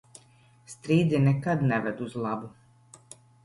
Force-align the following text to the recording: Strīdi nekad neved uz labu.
Strīdi 0.75 1.21
nekad 1.27 1.63
neved 1.73 2.03
uz 2.09 2.19
labu. 2.27 2.53